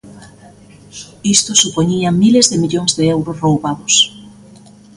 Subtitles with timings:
[1.35, 3.93] Isto supoñía miles de millóns de euros roubados.